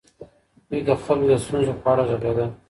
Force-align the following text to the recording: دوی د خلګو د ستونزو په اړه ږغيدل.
دوی 0.69 0.81
د 0.87 0.89
خلګو 1.03 1.29
د 1.31 1.33
ستونزو 1.43 1.73
په 1.81 1.87
اړه 1.91 2.03
ږغيدل. 2.09 2.49